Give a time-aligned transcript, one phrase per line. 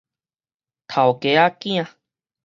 [0.87, 1.87] 頭家仔囝